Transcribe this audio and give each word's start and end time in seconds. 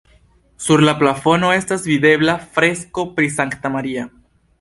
Sur 0.67 0.81
la 0.85 0.93
plafono 1.01 1.51
estas 1.57 1.85
videbla 1.89 2.35
fresko 2.55 3.05
pri 3.19 3.29
Sankta 3.37 3.73
Maria. 3.75 4.07